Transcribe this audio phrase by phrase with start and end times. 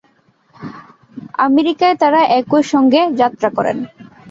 [1.45, 3.77] আমেরিকায় তারা একই সঙ্গে যাত্রা করেন।